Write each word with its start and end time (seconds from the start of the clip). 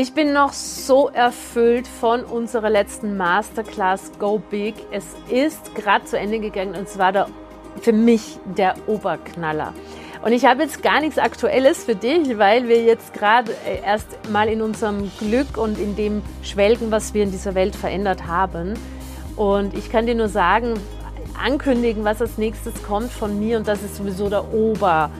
Ich 0.00 0.12
bin 0.12 0.32
noch 0.32 0.52
so 0.52 1.08
erfüllt 1.08 1.88
von 1.88 2.22
unserer 2.22 2.70
letzten 2.70 3.16
Masterclass 3.16 4.12
Go 4.20 4.38
Big. 4.38 4.76
Es 4.92 5.04
ist 5.28 5.74
gerade 5.74 6.04
zu 6.04 6.16
Ende 6.16 6.38
gegangen 6.38 6.76
und 6.76 6.88
zwar 6.88 7.10
der, 7.10 7.26
für 7.80 7.92
mich 7.92 8.38
der 8.44 8.76
Oberknaller. 8.86 9.74
Und 10.22 10.30
ich 10.30 10.44
habe 10.44 10.62
jetzt 10.62 10.84
gar 10.84 11.00
nichts 11.00 11.18
Aktuelles 11.18 11.82
für 11.82 11.96
dich, 11.96 12.38
weil 12.38 12.68
wir 12.68 12.84
jetzt 12.84 13.12
gerade 13.12 13.50
äh, 13.66 13.84
erst 13.84 14.06
mal 14.30 14.48
in 14.48 14.62
unserem 14.62 15.10
Glück 15.18 15.56
und 15.56 15.80
in 15.80 15.96
dem 15.96 16.22
schwelgen, 16.44 16.92
was 16.92 17.12
wir 17.12 17.24
in 17.24 17.32
dieser 17.32 17.56
Welt 17.56 17.74
verändert 17.74 18.28
haben. 18.28 18.74
Und 19.34 19.74
ich 19.74 19.90
kann 19.90 20.06
dir 20.06 20.14
nur 20.14 20.28
sagen, 20.28 20.74
ankündigen, 21.44 22.04
was 22.04 22.22
als 22.22 22.38
nächstes 22.38 22.84
kommt 22.84 23.10
von 23.10 23.40
mir 23.40 23.56
und 23.58 23.66
das 23.66 23.82
ist 23.82 23.96
sowieso 23.96 24.28
der 24.28 24.54
Ober 24.54 25.10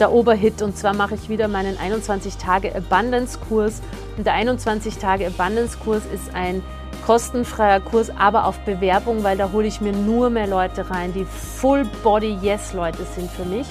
der 0.00 0.12
Oberhit. 0.12 0.62
Und 0.62 0.76
zwar 0.76 0.94
mache 0.94 1.14
ich 1.14 1.28
wieder 1.28 1.48
meinen 1.48 1.78
21 1.78 2.36
Tage 2.36 2.74
Abundance 2.74 3.38
Kurs. 3.48 3.82
Der 4.24 4.32
21 4.32 4.96
Tage 4.96 5.26
Abundance 5.26 5.76
Kurs 5.76 6.02
ist 6.06 6.34
ein 6.34 6.62
kostenfreier 7.04 7.80
Kurs, 7.80 8.10
aber 8.18 8.46
auf 8.46 8.58
Bewerbung, 8.60 9.22
weil 9.22 9.36
da 9.36 9.52
hole 9.52 9.66
ich 9.66 9.82
mir 9.82 9.92
nur 9.92 10.30
mehr 10.30 10.46
Leute 10.46 10.90
rein, 10.90 11.12
die 11.12 11.26
Full 11.26 11.84
Body 12.02 12.38
Yes 12.40 12.72
Leute 12.72 13.04
sind 13.04 13.30
für 13.30 13.44
mich. 13.44 13.66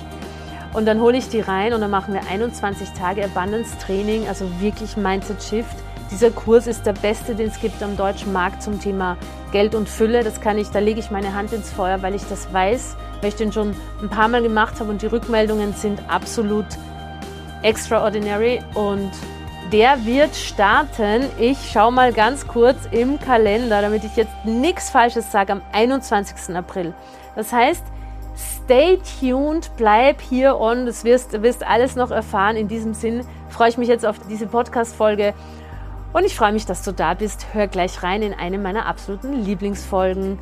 Und 0.73 0.85
dann 0.85 0.99
hole 0.99 1.17
ich 1.17 1.29
die 1.29 1.39
rein 1.39 1.73
und 1.73 1.81
dann 1.81 1.89
machen 1.89 2.13
wir 2.13 2.21
21 2.29 2.89
Tage 2.91 3.23
Abundance 3.23 3.75
Training, 3.79 4.27
also 4.27 4.45
wirklich 4.59 4.97
Mindset 4.97 5.41
Shift. 5.41 5.75
Dieser 6.11 6.29
Kurs 6.29 6.67
ist 6.67 6.85
der 6.85 6.93
beste, 6.93 7.33
den 7.33 7.47
es 7.47 7.59
gibt 7.59 7.81
am 7.81 7.97
deutschen 7.97 8.31
Markt 8.31 8.61
zum 8.61 8.79
Thema 8.79 9.17
Geld 9.51 9.73
und 9.73 9.89
Fülle. 9.89 10.23
Das 10.23 10.41
kann 10.41 10.59
ich, 10.59 10.69
da 10.69 10.79
lege 10.79 10.99
ich 10.99 11.09
meine 11.09 11.33
Hand 11.33 11.53
ins 11.53 11.71
Feuer, 11.71 12.03
weil 12.03 12.13
ich 12.13 12.23
das 12.29 12.53
weiß, 12.53 12.95
weil 13.21 13.29
ich 13.29 13.35
den 13.35 13.51
schon 13.51 13.73
ein 14.01 14.09
paar 14.09 14.27
Mal 14.27 14.43
gemacht 14.43 14.79
habe 14.79 14.91
und 14.91 15.01
die 15.01 15.07
Rückmeldungen 15.07 15.73
sind 15.73 16.01
absolut 16.07 16.67
extraordinary 17.63 18.61
und 18.75 19.11
der 19.71 20.05
wird 20.05 20.35
starten. 20.35 21.25
Ich 21.39 21.71
schaue 21.71 21.91
mal 21.91 22.13
ganz 22.13 22.47
kurz 22.47 22.77
im 22.91 23.19
Kalender, 23.19 23.81
damit 23.81 24.03
ich 24.03 24.15
jetzt 24.15 24.33
nichts 24.45 24.89
Falsches 24.89 25.31
sage, 25.31 25.53
am 25.53 25.61
21. 25.71 26.55
April. 26.55 26.93
Das 27.35 27.51
heißt, 27.51 27.83
stay 28.35 28.99
tuned, 29.19 29.71
bleib 29.77 30.21
hier 30.21 30.59
on, 30.59 30.85
das 30.85 31.03
wirst, 31.03 31.41
wirst 31.41 31.65
alles 31.65 31.95
noch 31.95 32.11
erfahren. 32.11 32.55
In 32.55 32.67
diesem 32.67 32.93
Sinn 32.93 33.25
freue 33.49 33.69
ich 33.69 33.77
mich 33.77 33.87
jetzt 33.87 34.05
auf 34.05 34.17
diese 34.29 34.47
Podcast-Folge 34.47 35.33
und 36.13 36.25
ich 36.25 36.35
freue 36.35 36.53
mich, 36.53 36.65
dass 36.65 36.83
du 36.83 36.93
da 36.93 37.13
bist. 37.13 37.47
Hör 37.53 37.67
gleich 37.67 38.03
rein 38.03 38.21
in 38.21 38.33
eine 38.33 38.57
meiner 38.57 38.85
absoluten 38.85 39.33
Lieblingsfolgen. 39.43 40.39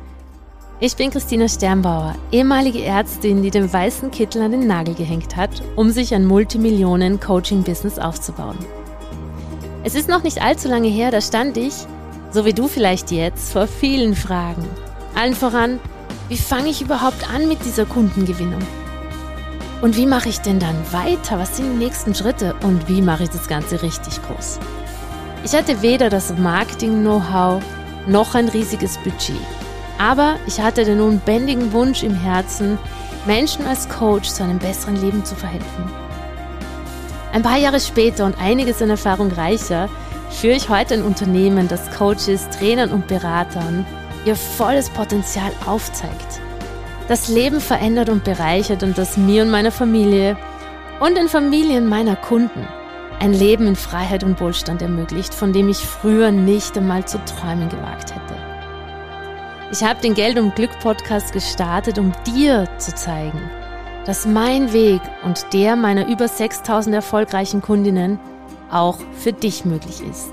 Ich 0.80 0.96
bin 0.96 1.10
Christina 1.10 1.48
Sternbauer, 1.48 2.16
ehemalige 2.32 2.84
Ärztin, 2.84 3.42
die 3.42 3.50
den 3.50 3.72
weißen 3.72 4.10
Kittel 4.10 4.42
an 4.42 4.50
den 4.50 4.66
Nagel 4.66 4.94
gehängt 4.94 5.36
hat, 5.36 5.62
um 5.76 5.90
sich 5.90 6.14
ein 6.14 6.26
Multimillionen-Coaching-Business 6.26 7.98
aufzubauen. 7.98 8.58
Es 9.86 9.94
ist 9.94 10.08
noch 10.08 10.22
nicht 10.22 10.40
allzu 10.40 10.66
lange 10.66 10.88
her, 10.88 11.10
da 11.10 11.20
stand 11.20 11.58
ich, 11.58 11.74
so 12.30 12.46
wie 12.46 12.54
du 12.54 12.68
vielleicht 12.68 13.10
jetzt, 13.10 13.52
vor 13.52 13.66
vielen 13.66 14.16
Fragen. 14.16 14.66
Allen 15.14 15.34
voran, 15.34 15.78
wie 16.30 16.38
fange 16.38 16.70
ich 16.70 16.80
überhaupt 16.80 17.28
an 17.30 17.48
mit 17.48 17.62
dieser 17.66 17.84
Kundengewinnung? 17.84 18.62
Und 19.82 19.94
wie 19.98 20.06
mache 20.06 20.30
ich 20.30 20.38
denn 20.40 20.58
dann 20.58 20.74
weiter? 20.90 21.38
Was 21.38 21.58
sind 21.58 21.74
die 21.74 21.84
nächsten 21.84 22.14
Schritte? 22.14 22.54
Und 22.62 22.88
wie 22.88 23.02
mache 23.02 23.24
ich 23.24 23.28
das 23.28 23.46
Ganze 23.46 23.82
richtig 23.82 24.22
groß? 24.22 24.58
Ich 25.44 25.52
hatte 25.52 25.82
weder 25.82 26.08
das 26.08 26.34
Marketing-Know-how 26.34 27.62
noch 28.06 28.34
ein 28.34 28.48
riesiges 28.48 28.96
Budget. 28.96 29.36
Aber 29.98 30.36
ich 30.46 30.58
hatte 30.58 30.86
den 30.86 31.02
unbändigen 31.02 31.74
Wunsch 31.74 32.02
im 32.02 32.14
Herzen, 32.14 32.78
Menschen 33.26 33.66
als 33.66 33.86
Coach 33.90 34.30
zu 34.30 34.44
einem 34.44 34.58
besseren 34.58 34.96
Leben 34.96 35.26
zu 35.26 35.34
verhelfen. 35.34 36.03
Ein 37.34 37.42
paar 37.42 37.58
Jahre 37.58 37.80
später 37.80 38.26
und 38.26 38.38
einiges 38.38 38.80
an 38.80 38.90
Erfahrung 38.90 39.32
reicher, 39.32 39.88
führe 40.30 40.54
ich 40.54 40.68
heute 40.68 40.94
ein 40.94 41.02
Unternehmen, 41.02 41.66
das 41.66 41.90
Coaches, 41.90 42.48
Trainern 42.50 42.92
und 42.92 43.08
Beratern 43.08 43.84
ihr 44.24 44.36
volles 44.36 44.88
Potenzial 44.88 45.50
aufzeigt. 45.66 46.40
Das 47.08 47.26
Leben 47.26 47.60
verändert 47.60 48.08
und 48.08 48.22
bereichert 48.22 48.84
und 48.84 48.96
das 48.96 49.16
mir 49.16 49.42
und 49.42 49.50
meiner 49.50 49.72
Familie 49.72 50.36
und 51.00 51.16
den 51.16 51.28
Familien 51.28 51.88
meiner 51.88 52.14
Kunden 52.14 52.68
ein 53.18 53.32
Leben 53.32 53.66
in 53.66 53.74
Freiheit 53.74 54.22
und 54.22 54.40
Wohlstand 54.40 54.80
ermöglicht, 54.80 55.34
von 55.34 55.52
dem 55.52 55.68
ich 55.68 55.78
früher 55.78 56.30
nicht 56.30 56.78
einmal 56.78 57.04
zu 57.04 57.18
träumen 57.24 57.68
gewagt 57.68 58.14
hätte. 58.14 58.34
Ich 59.72 59.82
habe 59.82 60.00
den 60.00 60.14
Geld 60.14 60.38
und 60.38 60.54
Glück 60.54 60.78
Podcast 60.78 61.32
gestartet, 61.32 61.98
um 61.98 62.12
dir 62.24 62.68
zu 62.78 62.94
zeigen, 62.94 63.50
dass 64.06 64.26
mein 64.26 64.72
Weg 64.72 65.00
und 65.24 65.52
der 65.52 65.76
meiner 65.76 66.08
über 66.08 66.28
6000 66.28 66.94
erfolgreichen 66.94 67.62
Kundinnen 67.62 68.18
auch 68.70 68.98
für 69.18 69.32
dich 69.32 69.64
möglich 69.64 70.02
ist. 70.08 70.32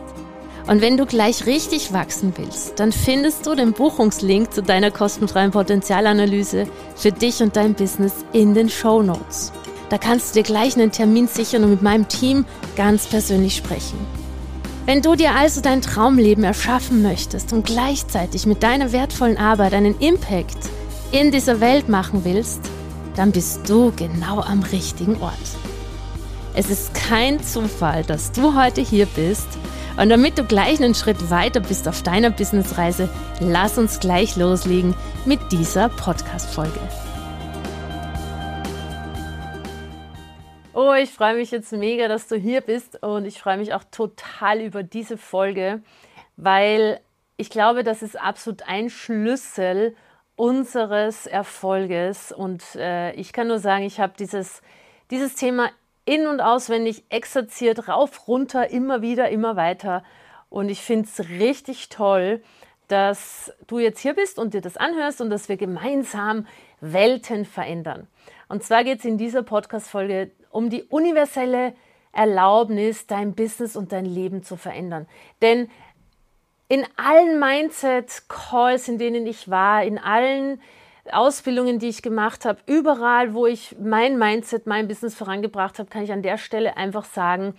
Und 0.68 0.82
wenn 0.82 0.98
du 0.98 1.06
gleich 1.06 1.46
richtig 1.46 1.92
wachsen 1.92 2.34
willst, 2.38 2.80
dann 2.80 2.92
findest 2.92 3.46
du 3.46 3.56
den 3.56 3.74
Buchungslink 3.74 4.54
zu 4.54 4.62
deiner 4.62 4.92
kostenfreien 4.92 5.52
Potenzialanalyse 5.52 6.68
für 6.96 7.12
dich 7.12 7.42
und 7.42 7.56
dein 7.56 7.74
Business 7.74 8.14
in 8.32 8.54
den 8.54 8.70
Show 8.70 9.02
Notes. 9.02 9.52
Da 9.90 9.98
kannst 9.98 10.30
du 10.30 10.40
dir 10.40 10.44
gleich 10.44 10.76
einen 10.76 10.92
Termin 10.92 11.28
sichern 11.28 11.64
und 11.64 11.72
mit 11.72 11.82
meinem 11.82 12.08
Team 12.08 12.46
ganz 12.76 13.08
persönlich 13.08 13.56
sprechen. 13.56 14.00
Wenn 14.86 15.02
du 15.02 15.16
dir 15.16 15.36
also 15.36 15.62
dein 15.62 15.82
Traumleben 15.82 16.44
erschaffen 16.44 17.02
möchtest 17.02 17.54
und 17.54 17.66
gleichzeitig 17.66 18.46
mit 18.46 18.64
deiner 18.64 18.92
wertvollen 18.92 19.38
Arbeit 19.38 19.74
einen 19.74 20.00
Impact 20.00 20.58
in 21.12 21.32
dieser 21.32 21.60
Welt 21.60 21.90
machen 21.90 22.24
willst, 22.24 22.62
dann 23.16 23.32
bist 23.32 23.70
du 23.70 23.92
genau 23.96 24.42
am 24.42 24.64
richtigen 24.64 25.22
Ort. 25.22 25.34
Es 26.54 26.70
ist 26.70 26.94
kein 26.94 27.42
Zufall, 27.42 28.04
dass 28.04 28.32
du 28.32 28.56
heute 28.56 28.82
hier 28.82 29.06
bist 29.06 29.48
und 29.98 30.10
damit 30.10 30.38
du 30.38 30.44
gleich 30.44 30.82
einen 30.82 30.96
Schritt 30.96 31.30
weiter 31.30 31.60
bist 31.60 31.88
auf 31.88 32.04
deiner 32.04 32.30
Businessreise, 32.30 33.10
lass 33.40 33.78
uns 33.78 34.00
gleich 34.00 34.36
loslegen 34.36 34.96
mit 35.26 35.40
dieser 35.52 35.90
Podcast-Folge. 35.90 36.80
Oh, 40.74 40.94
ich 40.94 41.12
freue 41.12 41.36
mich 41.36 41.52
jetzt 41.52 41.72
mega, 41.74 42.08
dass 42.08 42.28
du 42.28 42.36
hier 42.36 42.62
bist 42.62 43.04
und 43.04 43.26
ich 43.26 43.40
freue 43.40 43.58
mich 43.58 43.74
auch 43.74 43.84
total 43.92 44.62
über 44.62 44.84
diese 44.84 45.18
Folge, 45.18 45.82
weil 46.38 47.00
ich 47.38 47.50
glaube, 47.50 47.84
das 47.84 48.02
ist 48.02 48.20
absolut 48.20 48.64
ein 48.68 48.90
Schlüssel 48.90 49.96
unseres 50.42 51.28
Erfolges 51.28 52.32
und 52.32 52.64
äh, 52.76 53.12
ich 53.12 53.32
kann 53.32 53.48
nur 53.48 53.60
sagen, 53.60 53.84
ich 53.84 54.00
habe 54.00 54.14
dieses, 54.18 54.64
dieses 55.12 55.36
Thema 55.36 55.70
in 56.04 56.26
und 56.26 56.42
auswendig 56.42 57.04
exerziert, 57.10 57.88
rauf, 57.88 58.28
runter, 58.28 58.72
immer 58.72 59.04
wieder, 59.04 59.30
immer 59.30 59.56
weiter 59.56 60.04
und 60.50 60.70
ich 60.70 60.82
finde 60.82 61.08
es 61.08 61.30
richtig 61.30 61.90
toll, 61.90 62.42
dass 62.88 63.54
du 63.68 63.78
jetzt 63.78 64.00
hier 64.00 64.16
bist 64.16 64.40
und 64.40 64.56
dir 64.56 64.62
das 64.62 64.78
anhörst 64.78 65.22
und 65.22 65.30
dass 65.30 65.48
wir 65.48 65.58
gemeinsam 65.58 66.48
Welten 66.80 67.46
verändern. 67.46 68.08
Und 68.50 68.64
zwar 68.64 68.84
geht 68.84 68.98
es 68.98 69.06
in 69.06 69.20
dieser 69.20 69.44
Podcast-Folge 69.44 70.32
um 70.50 70.72
die 70.72 70.82
universelle 70.82 71.76
Erlaubnis, 72.14 73.06
dein 73.06 73.36
Business 73.36 73.76
und 73.76 73.92
dein 73.92 74.06
Leben 74.06 74.42
zu 74.42 74.58
verändern. 74.58 75.06
Denn 75.44 75.70
in 76.72 76.88
allen 76.96 77.38
Mindset-Calls, 77.38 78.88
in 78.88 78.98
denen 78.98 79.28
ich 79.28 79.50
war, 79.50 79.84
in 79.84 79.98
allen 79.98 80.62
Ausbildungen, 81.12 81.80
die 81.80 81.90
ich 81.90 82.02
gemacht 82.02 82.46
habe, 82.46 82.62
überall, 82.66 83.34
wo 83.34 83.46
ich 83.46 83.76
mein 83.78 84.18
Mindset, 84.18 84.68
mein 84.68 84.88
Business 84.88 85.14
vorangebracht 85.14 85.80
habe, 85.80 85.90
kann 85.90 86.06
ich 86.06 86.14
an 86.14 86.22
der 86.22 86.38
Stelle 86.38 86.78
einfach 86.78 87.04
sagen, 87.04 87.56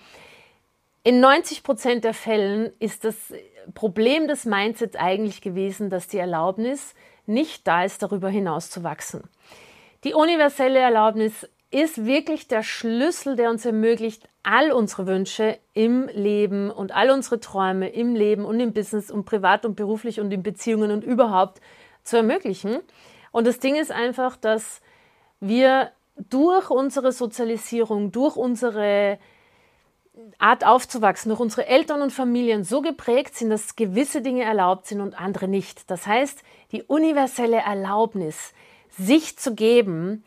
in 1.02 1.20
90 1.20 1.62
Prozent 1.62 2.04
der 2.04 2.14
Fällen 2.14 2.72
ist 2.78 3.04
das 3.04 3.34
Problem 3.74 4.28
des 4.28 4.46
Mindsets 4.46 4.96
eigentlich 4.96 5.42
gewesen, 5.42 5.90
dass 5.90 6.08
die 6.08 6.16
Erlaubnis 6.16 6.94
nicht 7.26 7.66
da 7.66 7.84
ist, 7.84 8.02
darüber 8.02 8.30
hinaus 8.30 8.70
zu 8.70 8.82
wachsen. 8.82 9.24
Die 10.04 10.14
universelle 10.14 10.78
Erlaubnis 10.78 11.46
ist 11.72 12.04
wirklich 12.04 12.48
der 12.48 12.62
Schlüssel, 12.62 13.34
der 13.34 13.50
uns 13.50 13.64
ermöglicht, 13.64 14.28
all 14.42 14.72
unsere 14.72 15.06
Wünsche 15.06 15.58
im 15.72 16.06
Leben 16.08 16.70
und 16.70 16.92
all 16.92 17.10
unsere 17.10 17.40
Träume 17.40 17.88
im 17.88 18.14
Leben 18.14 18.44
und 18.44 18.60
im 18.60 18.72
Business 18.72 19.10
und 19.10 19.24
privat 19.24 19.64
und 19.64 19.74
beruflich 19.74 20.20
und 20.20 20.30
in 20.32 20.42
Beziehungen 20.42 20.90
und 20.90 21.02
überhaupt 21.02 21.60
zu 22.04 22.16
ermöglichen. 22.16 22.78
Und 23.30 23.46
das 23.46 23.58
Ding 23.58 23.76
ist 23.76 23.90
einfach, 23.90 24.36
dass 24.36 24.82
wir 25.40 25.90
durch 26.16 26.70
unsere 26.70 27.10
Sozialisierung, 27.10 28.12
durch 28.12 28.36
unsere 28.36 29.18
Art 30.38 30.66
aufzuwachsen, 30.66 31.30
durch 31.30 31.40
unsere 31.40 31.66
Eltern 31.66 32.02
und 32.02 32.12
Familien 32.12 32.64
so 32.64 32.82
geprägt 32.82 33.34
sind, 33.34 33.48
dass 33.48 33.76
gewisse 33.76 34.20
Dinge 34.20 34.42
erlaubt 34.42 34.86
sind 34.86 35.00
und 35.00 35.18
andere 35.18 35.48
nicht. 35.48 35.90
Das 35.90 36.06
heißt, 36.06 36.42
die 36.70 36.82
universelle 36.82 37.58
Erlaubnis, 37.58 38.52
sich 38.90 39.38
zu 39.38 39.54
geben, 39.54 40.22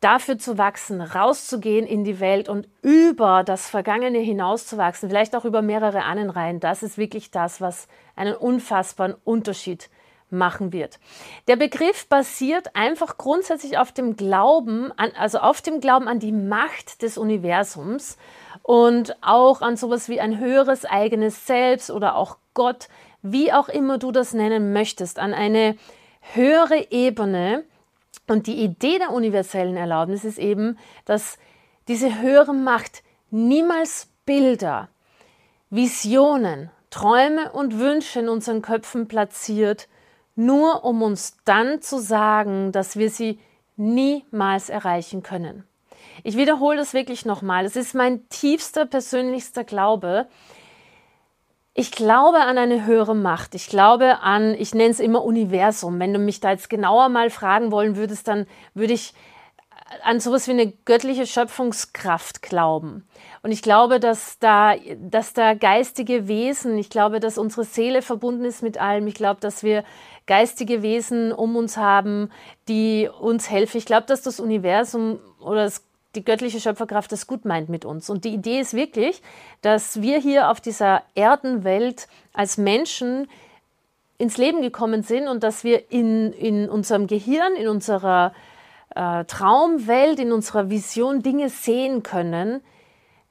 dafür 0.00 0.38
zu 0.38 0.56
wachsen, 0.58 1.00
rauszugehen 1.00 1.86
in 1.86 2.04
die 2.04 2.20
Welt 2.20 2.48
und 2.48 2.68
über 2.82 3.44
das 3.44 3.68
Vergangene 3.68 4.18
hinauszuwachsen, 4.18 5.08
vielleicht 5.10 5.36
auch 5.36 5.44
über 5.44 5.62
mehrere 5.62 6.04
Ahnenreihen, 6.04 6.60
das 6.60 6.82
ist 6.82 6.98
wirklich 6.98 7.30
das, 7.30 7.60
was 7.60 7.86
einen 8.16 8.34
unfassbaren 8.34 9.14
Unterschied 9.24 9.90
machen 10.30 10.72
wird. 10.72 10.98
Der 11.48 11.56
Begriff 11.56 12.08
basiert 12.08 12.74
einfach 12.76 13.18
grundsätzlich 13.18 13.78
auf 13.78 13.92
dem 13.92 14.16
Glauben, 14.16 14.92
an, 14.96 15.10
also 15.18 15.38
auf 15.38 15.60
dem 15.60 15.80
Glauben 15.80 16.08
an 16.08 16.18
die 16.18 16.32
Macht 16.32 17.02
des 17.02 17.18
Universums 17.18 18.16
und 18.62 19.16
auch 19.22 19.60
an 19.60 19.76
sowas 19.76 20.08
wie 20.08 20.20
ein 20.20 20.38
höheres 20.38 20.84
eigenes 20.84 21.46
Selbst 21.46 21.90
oder 21.90 22.16
auch 22.16 22.36
Gott, 22.54 22.88
wie 23.22 23.52
auch 23.52 23.68
immer 23.68 23.98
du 23.98 24.12
das 24.12 24.32
nennen 24.32 24.72
möchtest, 24.72 25.18
an 25.18 25.34
eine 25.34 25.76
höhere 26.32 26.90
Ebene. 26.90 27.64
Und 28.30 28.46
die 28.46 28.62
Idee 28.62 28.98
der 28.98 29.10
universellen 29.10 29.76
Erlaubnis 29.76 30.22
ist 30.22 30.38
eben, 30.38 30.78
dass 31.04 31.36
diese 31.88 32.22
höhere 32.22 32.54
Macht 32.54 33.02
niemals 33.32 34.06
Bilder, 34.24 34.88
Visionen, 35.68 36.70
Träume 36.90 37.50
und 37.50 37.80
Wünsche 37.80 38.20
in 38.20 38.28
unseren 38.28 38.62
Köpfen 38.62 39.08
platziert, 39.08 39.88
nur 40.36 40.84
um 40.84 41.02
uns 41.02 41.38
dann 41.44 41.82
zu 41.82 41.98
sagen, 41.98 42.70
dass 42.70 42.96
wir 42.96 43.10
sie 43.10 43.40
niemals 43.74 44.68
erreichen 44.68 45.24
können. 45.24 45.64
Ich 46.22 46.36
wiederhole 46.36 46.76
das 46.76 46.94
wirklich 46.94 47.24
nochmal. 47.24 47.64
Es 47.64 47.74
ist 47.74 47.96
mein 47.96 48.28
tiefster 48.28 48.86
persönlichster 48.86 49.64
Glaube. 49.64 50.28
Ich 51.80 51.92
glaube 51.92 52.40
an 52.40 52.58
eine 52.58 52.84
höhere 52.84 53.16
Macht. 53.16 53.54
Ich 53.54 53.66
glaube 53.66 54.20
an, 54.20 54.52
ich 54.52 54.74
nenne 54.74 54.90
es 54.90 55.00
immer 55.00 55.24
Universum. 55.24 55.98
Wenn 55.98 56.12
du 56.12 56.18
mich 56.18 56.38
da 56.38 56.50
jetzt 56.50 56.68
genauer 56.68 57.08
mal 57.08 57.30
fragen 57.30 57.72
wollen 57.72 57.96
würdest, 57.96 58.28
dann 58.28 58.46
würde 58.74 58.92
ich 58.92 59.14
an 60.04 60.20
sowas 60.20 60.46
wie 60.46 60.50
eine 60.50 60.70
göttliche 60.84 61.26
Schöpfungskraft 61.26 62.42
glauben. 62.42 63.08
Und 63.42 63.50
ich 63.50 63.62
glaube, 63.62 63.98
dass 63.98 64.38
da, 64.40 64.74
dass 64.98 65.32
da 65.32 65.54
geistige 65.54 66.28
Wesen, 66.28 66.76
ich 66.76 66.90
glaube, 66.90 67.18
dass 67.18 67.38
unsere 67.38 67.64
Seele 67.64 68.02
verbunden 68.02 68.44
ist 68.44 68.62
mit 68.62 68.78
allem. 68.78 69.06
Ich 69.06 69.14
glaube, 69.14 69.40
dass 69.40 69.62
wir 69.62 69.82
geistige 70.26 70.82
Wesen 70.82 71.32
um 71.32 71.56
uns 71.56 71.78
haben, 71.78 72.30
die 72.68 73.08
uns 73.08 73.50
helfen. 73.50 73.78
Ich 73.78 73.86
glaube, 73.86 74.06
dass 74.06 74.20
das 74.20 74.38
Universum 74.38 75.18
oder 75.40 75.64
das 75.64 75.89
die 76.14 76.24
göttliche 76.24 76.60
Schöpferkraft 76.60 77.12
das 77.12 77.26
gut 77.26 77.44
meint 77.44 77.68
mit 77.68 77.84
uns. 77.84 78.10
Und 78.10 78.24
die 78.24 78.34
Idee 78.34 78.60
ist 78.60 78.74
wirklich, 78.74 79.22
dass 79.62 80.02
wir 80.02 80.18
hier 80.18 80.50
auf 80.50 80.60
dieser 80.60 81.02
Erdenwelt 81.14 82.08
als 82.32 82.58
Menschen 82.58 83.28
ins 84.18 84.36
Leben 84.36 84.60
gekommen 84.60 85.02
sind 85.02 85.28
und 85.28 85.42
dass 85.42 85.64
wir 85.64 85.90
in, 85.90 86.32
in 86.32 86.68
unserem 86.68 87.06
Gehirn, 87.06 87.54
in 87.54 87.68
unserer 87.68 88.34
äh, 88.94 89.24
Traumwelt, 89.24 90.18
in 90.18 90.32
unserer 90.32 90.68
Vision 90.68 91.22
Dinge 91.22 91.48
sehen 91.48 92.02
können, 92.02 92.60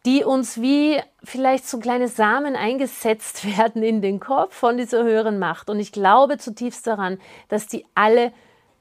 die 0.06 0.24
uns 0.24 0.62
wie 0.62 1.00
vielleicht 1.24 1.68
so 1.68 1.80
kleine 1.80 2.08
Samen 2.08 2.56
eingesetzt 2.56 3.46
werden 3.58 3.84
in 3.84 4.02
den 4.02 4.20
Kopf 4.20 4.56
von 4.56 4.78
dieser 4.78 5.04
höheren 5.04 5.38
Macht. 5.38 5.70
Und 5.70 5.80
ich 5.80 5.92
glaube 5.92 6.38
zutiefst 6.38 6.88
daran, 6.88 7.20
dass 7.50 7.68
die 7.68 7.86
alle 7.94 8.32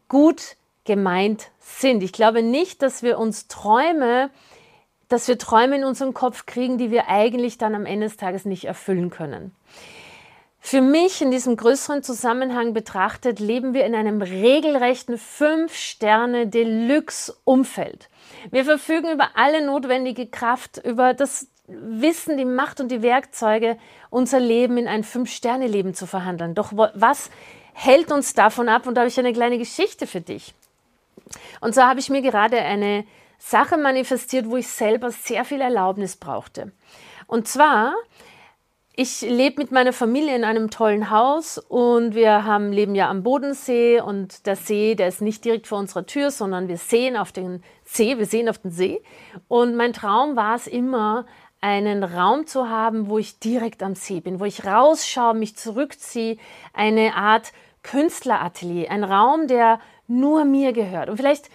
gut 0.08 0.56
gemeint 0.88 1.52
sind. 1.60 2.02
Ich 2.02 2.12
glaube 2.12 2.42
nicht, 2.42 2.82
dass 2.82 3.04
wir 3.04 3.18
uns 3.18 3.46
Träume, 3.46 4.30
dass 5.08 5.28
wir 5.28 5.38
Träume 5.38 5.76
in 5.76 5.84
unserem 5.84 6.14
Kopf 6.14 6.46
kriegen, 6.46 6.78
die 6.78 6.90
wir 6.90 7.08
eigentlich 7.08 7.58
dann 7.58 7.76
am 7.76 7.86
Ende 7.86 8.06
des 8.06 8.16
Tages 8.16 8.44
nicht 8.44 8.64
erfüllen 8.64 9.10
können. 9.10 9.54
Für 10.58 10.80
mich 10.80 11.22
in 11.22 11.30
diesem 11.30 11.56
größeren 11.56 12.02
Zusammenhang 12.02 12.74
betrachtet, 12.74 13.38
leben 13.38 13.74
wir 13.74 13.86
in 13.86 13.94
einem 13.94 14.20
regelrechten 14.20 15.16
Fünf-Sterne-Deluxe-Umfeld. 15.16 18.08
Wir 18.50 18.64
verfügen 18.64 19.12
über 19.12 19.28
alle 19.34 19.64
notwendige 19.64 20.26
Kraft, 20.26 20.78
über 20.84 21.14
das 21.14 21.46
Wissen, 21.68 22.36
die 22.38 22.44
Macht 22.44 22.80
und 22.80 22.90
die 22.90 23.02
Werkzeuge, 23.02 23.78
unser 24.10 24.40
Leben 24.40 24.78
in 24.78 24.88
ein 24.88 25.04
Fünf-Sterne-Leben 25.04 25.94
zu 25.94 26.06
verhandeln. 26.06 26.54
Doch 26.54 26.72
was 26.72 27.30
hält 27.74 28.10
uns 28.10 28.34
davon 28.34 28.68
ab? 28.68 28.86
Und 28.86 28.94
da 28.94 29.02
habe 29.02 29.08
ich 29.08 29.18
eine 29.18 29.32
kleine 29.32 29.58
Geschichte 29.58 30.06
für 30.06 30.22
dich. 30.22 30.54
Und 31.60 31.74
so 31.74 31.82
habe 31.82 32.00
ich 32.00 32.10
mir 32.10 32.22
gerade 32.22 32.58
eine 32.60 33.04
Sache 33.38 33.76
manifestiert, 33.76 34.48
wo 34.48 34.56
ich 34.56 34.68
selber 34.68 35.10
sehr 35.10 35.44
viel 35.44 35.60
Erlaubnis 35.60 36.16
brauchte. 36.16 36.72
Und 37.26 37.46
zwar, 37.46 37.94
ich 38.94 39.20
lebe 39.20 39.60
mit 39.60 39.70
meiner 39.70 39.92
Familie 39.92 40.34
in 40.34 40.42
einem 40.42 40.70
tollen 40.70 41.10
Haus 41.10 41.58
und 41.58 42.16
wir 42.16 42.44
haben, 42.44 42.72
leben 42.72 42.96
ja 42.96 43.08
am 43.08 43.22
Bodensee 43.22 44.00
und 44.00 44.46
der 44.46 44.56
See, 44.56 44.96
der 44.96 45.06
ist 45.06 45.22
nicht 45.22 45.44
direkt 45.44 45.68
vor 45.68 45.78
unserer 45.78 46.04
Tür, 46.04 46.32
sondern 46.32 46.66
wir 46.66 46.78
sehen 46.78 47.16
auf 47.16 47.30
den 47.30 47.62
See, 47.84 48.18
wir 48.18 48.26
sehen 48.26 48.48
auf 48.48 48.58
den 48.58 48.72
See. 48.72 49.00
Und 49.46 49.76
mein 49.76 49.92
Traum 49.92 50.34
war 50.34 50.56
es 50.56 50.66
immer, 50.66 51.26
einen 51.60 52.04
Raum 52.04 52.46
zu 52.46 52.68
haben, 52.68 53.08
wo 53.08 53.18
ich 53.18 53.38
direkt 53.38 53.82
am 53.82 53.94
See 53.94 54.20
bin, 54.20 54.40
wo 54.40 54.44
ich 54.44 54.64
rausschaue, 54.64 55.34
mich 55.34 55.56
zurückziehe, 55.56 56.36
eine 56.72 57.14
Art 57.14 57.52
Künstleratelier, 57.82 58.90
ein 58.90 59.04
Raum, 59.04 59.46
der 59.46 59.80
nur 60.08 60.44
mir 60.44 60.72
gehört. 60.72 61.08
Und 61.08 61.16
vielleicht 61.16 61.48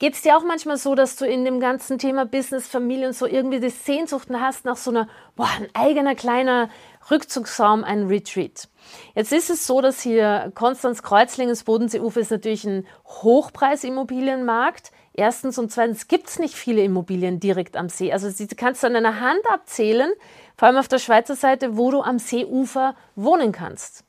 geht 0.00 0.14
es 0.14 0.22
dir 0.22 0.36
auch 0.36 0.42
manchmal 0.42 0.78
so, 0.78 0.94
dass 0.94 1.16
du 1.16 1.26
in 1.26 1.44
dem 1.44 1.60
ganzen 1.60 1.98
Thema 1.98 2.24
Business, 2.24 2.66
Familie 2.66 3.06
und 3.06 3.12
so 3.12 3.26
irgendwie 3.26 3.60
die 3.60 3.68
Sehnsuchten 3.70 4.40
hast 4.40 4.64
nach 4.64 4.76
so 4.76 4.90
einer, 4.90 5.08
boah, 5.36 5.48
ein 5.58 5.68
eigener 5.74 6.14
kleiner 6.14 6.70
Rückzugsraum, 7.10 7.84
ein 7.84 8.06
Retreat. 8.06 8.68
Jetzt 9.14 9.32
ist 9.32 9.50
es 9.50 9.66
so, 9.66 9.80
dass 9.80 10.00
hier 10.00 10.52
Konstanz 10.54 11.02
Kreuzlingens 11.02 11.64
Bodenseeufer 11.64 12.20
ist 12.20 12.30
natürlich 12.30 12.64
ein 12.64 12.86
Hochpreisimmobilienmarkt. 13.06 14.90
Erstens 15.12 15.58
und 15.58 15.70
zweitens 15.70 16.08
gibt 16.08 16.28
es 16.28 16.38
nicht 16.38 16.54
viele 16.54 16.82
Immobilien 16.82 17.38
direkt 17.38 17.76
am 17.76 17.90
See. 17.90 18.10
Also 18.10 18.30
du 18.30 18.54
kannst 18.56 18.84
an 18.84 18.96
einer 18.96 19.20
Hand 19.20 19.40
abzählen, 19.52 20.10
vor 20.56 20.68
allem 20.68 20.78
auf 20.78 20.88
der 20.88 20.98
Schweizer 20.98 21.36
Seite, 21.36 21.76
wo 21.76 21.90
du 21.90 22.00
am 22.00 22.18
Seeufer 22.18 22.94
wohnen 23.16 23.52
kannst. 23.52 24.04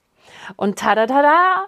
Und 0.55 0.79
tada 0.79 1.07
tada, 1.07 1.67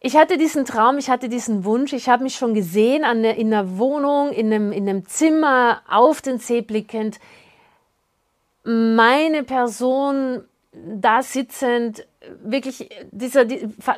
ich 0.00 0.16
hatte 0.16 0.38
diesen 0.38 0.64
Traum, 0.64 0.98
ich 0.98 1.10
hatte 1.10 1.28
diesen 1.28 1.64
Wunsch, 1.64 1.92
ich 1.92 2.08
habe 2.08 2.22
mich 2.22 2.36
schon 2.36 2.54
gesehen 2.54 3.04
an 3.04 3.24
in 3.24 3.52
einer 3.52 3.78
Wohnung, 3.78 4.30
in 4.30 4.52
einem, 4.52 4.72
in 4.72 4.88
einem 4.88 5.06
Zimmer, 5.06 5.82
auf 5.88 6.22
den 6.22 6.38
See 6.38 6.60
blickend, 6.60 7.18
meine 8.64 9.42
Person 9.42 10.44
da 10.72 11.22
sitzend, 11.22 12.06
wirklich, 12.42 12.88
dieser, 13.10 13.46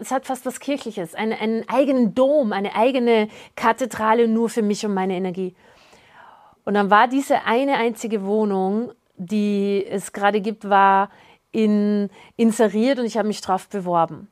es 0.00 0.10
hat 0.10 0.24
fast 0.24 0.46
was 0.46 0.60
Kirchliches, 0.60 1.14
einen, 1.14 1.32
einen 1.32 1.68
eigenen 1.68 2.14
Dom, 2.14 2.52
eine 2.52 2.74
eigene 2.74 3.28
Kathedrale 3.56 4.28
nur 4.28 4.48
für 4.48 4.62
mich 4.62 4.86
und 4.86 4.94
meine 4.94 5.14
Energie. 5.14 5.54
Und 6.64 6.74
dann 6.74 6.90
war 6.90 7.08
diese 7.08 7.44
eine 7.44 7.74
einzige 7.74 8.24
Wohnung, 8.24 8.92
die 9.16 9.84
es 9.86 10.12
gerade 10.12 10.40
gibt, 10.40 10.68
war 10.68 11.10
in, 11.52 12.10
inseriert 12.36 12.98
und 12.98 13.06
ich 13.06 13.16
habe 13.16 13.28
mich 13.28 13.40
drauf 13.40 13.68
beworben. 13.68 14.28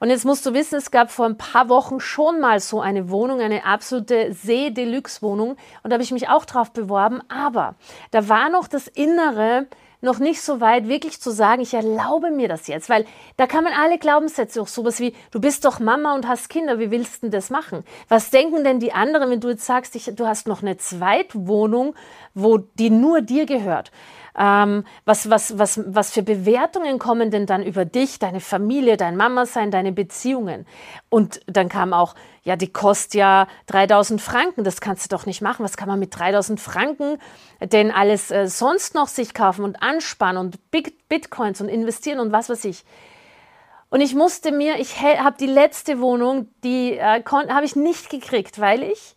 Und 0.00 0.10
jetzt 0.10 0.24
musst 0.24 0.44
du 0.46 0.54
wissen, 0.54 0.76
es 0.76 0.90
gab 0.90 1.10
vor 1.10 1.26
ein 1.26 1.38
paar 1.38 1.68
Wochen 1.68 2.00
schon 2.00 2.40
mal 2.40 2.60
so 2.60 2.80
eine 2.80 3.10
Wohnung, 3.10 3.40
eine 3.40 3.64
absolute 3.64 4.32
See-Deluxe-Wohnung 4.32 5.56
und 5.82 5.90
da 5.90 5.94
habe 5.94 6.02
ich 6.02 6.12
mich 6.12 6.28
auch 6.28 6.44
drauf 6.44 6.72
beworben, 6.72 7.20
aber 7.28 7.74
da 8.10 8.28
war 8.28 8.48
noch 8.48 8.68
das 8.68 8.88
Innere 8.88 9.66
noch 10.02 10.18
nicht 10.18 10.42
so 10.42 10.60
weit, 10.60 10.88
wirklich 10.88 11.20
zu 11.20 11.30
sagen, 11.30 11.62
ich 11.62 11.74
erlaube 11.74 12.32
mir 12.32 12.48
das 12.48 12.66
jetzt, 12.66 12.90
weil 12.90 13.06
da 13.36 13.46
kann 13.46 13.62
man 13.62 13.72
alle 13.72 13.98
Glaubenssätze, 13.98 14.60
auch 14.60 14.66
sowas 14.66 14.98
wie, 14.98 15.14
du 15.30 15.40
bist 15.40 15.64
doch 15.64 15.78
Mama 15.78 16.14
und 16.14 16.26
hast 16.26 16.48
Kinder, 16.48 16.80
wie 16.80 16.90
willst 16.90 17.22
du 17.22 17.30
das 17.30 17.50
machen? 17.50 17.84
Was 18.08 18.30
denken 18.30 18.64
denn 18.64 18.80
die 18.80 18.92
anderen, 18.92 19.30
wenn 19.30 19.40
du 19.40 19.50
jetzt 19.50 19.64
sagst, 19.64 19.94
ich, 19.94 20.10
du 20.16 20.26
hast 20.26 20.48
noch 20.48 20.62
eine 20.62 20.76
Zweitwohnung, 20.76 21.94
wo 22.34 22.58
die 22.58 22.90
nur 22.90 23.20
dir 23.20 23.46
gehört? 23.46 23.92
Ähm, 24.38 24.84
was, 25.04 25.28
was, 25.28 25.58
was, 25.58 25.80
was 25.86 26.10
für 26.12 26.22
Bewertungen 26.22 26.98
kommen 26.98 27.30
denn 27.30 27.44
dann 27.44 27.62
über 27.62 27.84
dich, 27.84 28.18
deine 28.18 28.40
Familie, 28.40 28.96
dein 28.96 29.16
Mama 29.16 29.44
sein, 29.44 29.70
deine 29.70 29.92
Beziehungen? 29.92 30.66
Und 31.10 31.40
dann 31.46 31.68
kam 31.68 31.92
auch, 31.92 32.14
ja, 32.42 32.56
die 32.56 32.72
kostet 32.72 33.14
ja 33.14 33.46
3000 33.66 34.20
Franken, 34.20 34.64
das 34.64 34.80
kannst 34.80 35.04
du 35.04 35.14
doch 35.14 35.26
nicht 35.26 35.42
machen. 35.42 35.64
Was 35.64 35.76
kann 35.76 35.88
man 35.88 35.98
mit 35.98 36.18
3000 36.18 36.58
Franken 36.60 37.18
denn 37.60 37.90
alles 37.90 38.30
äh, 38.30 38.48
sonst 38.48 38.94
noch 38.94 39.08
sich 39.08 39.34
kaufen 39.34 39.64
und 39.64 39.82
anspannen 39.82 40.40
und 40.40 40.70
Big 40.70 41.08
Bitcoins 41.08 41.60
und 41.60 41.68
investieren 41.68 42.18
und 42.18 42.32
was 42.32 42.48
weiß 42.48 42.64
ich? 42.64 42.84
Und 43.90 44.00
ich 44.00 44.14
musste 44.14 44.52
mir, 44.52 44.80
ich 44.80 45.02
habe 45.02 45.36
die 45.38 45.46
letzte 45.46 46.00
Wohnung, 46.00 46.48
die 46.64 46.96
äh, 46.96 47.22
habe 47.22 47.66
ich 47.66 47.76
nicht 47.76 48.08
gekriegt, 48.08 48.58
weil 48.58 48.82
ich 48.82 49.14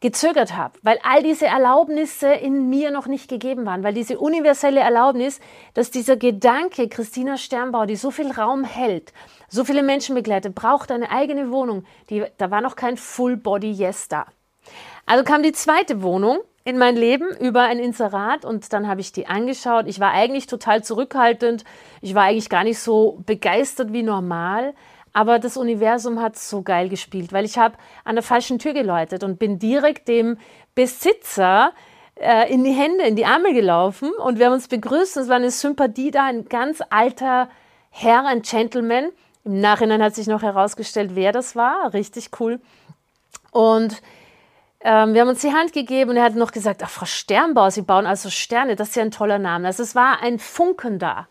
gezögert 0.00 0.56
habe, 0.56 0.78
weil 0.82 0.98
all 1.02 1.22
diese 1.22 1.46
Erlaubnisse 1.46 2.28
in 2.28 2.70
mir 2.70 2.90
noch 2.92 3.06
nicht 3.06 3.28
gegeben 3.28 3.66
waren, 3.66 3.82
weil 3.82 3.94
diese 3.94 4.18
universelle 4.18 4.80
Erlaubnis, 4.80 5.40
dass 5.74 5.90
dieser 5.90 6.16
Gedanke, 6.16 6.88
Christina 6.88 7.36
Sternbau, 7.36 7.84
die 7.84 7.96
so 7.96 8.12
viel 8.12 8.30
Raum 8.30 8.62
hält, 8.62 9.12
so 9.48 9.64
viele 9.64 9.82
Menschen 9.82 10.14
begleitet, 10.14 10.54
braucht 10.54 10.92
eine 10.92 11.10
eigene 11.10 11.50
Wohnung, 11.50 11.84
die, 12.10 12.24
da 12.36 12.50
war 12.50 12.60
noch 12.60 12.76
kein 12.76 12.96
Full 12.96 13.36
Body 13.36 13.72
Yes 13.72 14.06
da. 14.06 14.26
Also 15.04 15.24
kam 15.24 15.42
die 15.42 15.52
zweite 15.52 16.02
Wohnung 16.02 16.38
in 16.62 16.78
mein 16.78 16.96
Leben 16.96 17.28
über 17.40 17.62
ein 17.62 17.78
Inserat 17.78 18.44
und 18.44 18.72
dann 18.72 18.86
habe 18.86 19.00
ich 19.00 19.10
die 19.10 19.26
angeschaut. 19.26 19.86
Ich 19.88 20.00
war 20.00 20.12
eigentlich 20.12 20.46
total 20.46 20.84
zurückhaltend, 20.84 21.64
ich 22.02 22.14
war 22.14 22.24
eigentlich 22.24 22.50
gar 22.50 22.62
nicht 22.62 22.78
so 22.78 23.22
begeistert 23.24 23.92
wie 23.92 24.02
normal, 24.02 24.74
aber 25.18 25.40
das 25.40 25.56
Universum 25.56 26.22
hat 26.22 26.38
so 26.38 26.62
geil 26.62 26.88
gespielt, 26.88 27.32
weil 27.32 27.44
ich 27.44 27.58
habe 27.58 27.74
an 28.04 28.14
der 28.14 28.22
falschen 28.22 28.60
Tür 28.60 28.72
geläutet 28.72 29.24
und 29.24 29.40
bin 29.40 29.58
direkt 29.58 30.06
dem 30.06 30.38
Besitzer 30.76 31.72
äh, 32.14 32.48
in 32.54 32.62
die 32.62 32.70
Hände, 32.70 33.02
in 33.02 33.16
die 33.16 33.26
Arme 33.26 33.52
gelaufen 33.52 34.12
und 34.12 34.38
wir 34.38 34.46
haben 34.46 34.52
uns 34.52 34.68
begrüßt. 34.68 35.16
Es 35.16 35.28
war 35.28 35.34
eine 35.34 35.50
Sympathie 35.50 36.12
da, 36.12 36.26
ein 36.26 36.44
ganz 36.44 36.80
alter 36.90 37.48
Herr, 37.90 38.26
ein 38.26 38.42
Gentleman. 38.42 39.08
Im 39.44 39.60
Nachhinein 39.60 40.04
hat 40.04 40.14
sich 40.14 40.28
noch 40.28 40.42
herausgestellt, 40.42 41.10
wer 41.14 41.32
das 41.32 41.56
war. 41.56 41.92
Richtig 41.94 42.30
cool. 42.38 42.60
Und 43.50 44.00
ähm, 44.82 45.14
wir 45.14 45.22
haben 45.22 45.28
uns 45.30 45.40
die 45.40 45.52
Hand 45.52 45.72
gegeben 45.72 46.10
und 46.10 46.16
er 46.16 46.22
hat 46.22 46.36
noch 46.36 46.52
gesagt, 46.52 46.80
ach 46.84 46.90
Frau 46.90 47.06
Sternbau, 47.06 47.70
Sie 47.70 47.82
bauen 47.82 48.06
also 48.06 48.30
Sterne, 48.30 48.76
das 48.76 48.90
ist 48.90 48.94
ja 48.94 49.02
ein 49.02 49.10
toller 49.10 49.40
Name. 49.40 49.66
Also 49.66 49.82
es 49.82 49.96
war 49.96 50.22
ein 50.22 50.38
Funken 50.38 51.00
da. 51.00 51.26